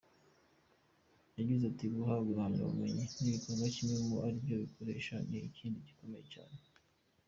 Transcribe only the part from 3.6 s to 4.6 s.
kimwe ariko